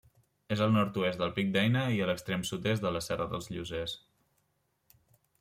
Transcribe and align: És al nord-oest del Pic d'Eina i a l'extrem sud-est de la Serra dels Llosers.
És 0.53 0.61
al 0.67 0.71
nord-oest 0.77 1.19
del 1.19 1.33
Pic 1.35 1.51
d'Eina 1.57 1.83
i 1.97 1.99
a 1.99 2.07
l'extrem 2.11 2.47
sud-est 2.51 2.87
de 2.87 2.93
la 2.97 3.03
Serra 3.09 3.29
dels 3.35 3.51
Llosers. 3.53 3.95